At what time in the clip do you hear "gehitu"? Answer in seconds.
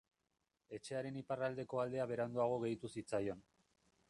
2.65-2.95